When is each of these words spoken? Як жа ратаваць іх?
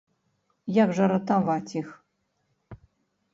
Як 0.77 0.89
жа 0.99 1.05
ратаваць 1.11 1.75
іх? 1.81 1.87